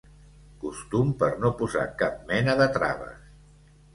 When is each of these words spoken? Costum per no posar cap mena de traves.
Costum 0.63 1.11
per 1.19 1.29
no 1.43 1.51
posar 1.59 1.85
cap 2.01 2.17
mena 2.31 2.57
de 2.63 2.69
traves. 2.81 3.23